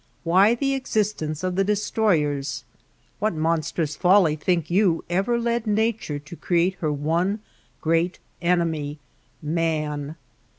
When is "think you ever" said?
4.35-5.37